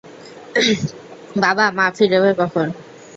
বাবা, 1.35 1.65
মা 1.77 1.85
ফিরবে 1.97 2.31
কখন? 2.39 2.67